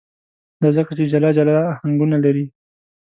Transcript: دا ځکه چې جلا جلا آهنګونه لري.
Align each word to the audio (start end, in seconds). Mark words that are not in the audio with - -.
دا 0.61 0.69
ځکه 0.77 0.91
چې 0.97 1.03
جلا 1.11 1.29
جلا 1.37 1.55
آهنګونه 1.73 2.17
لري. 2.25 2.45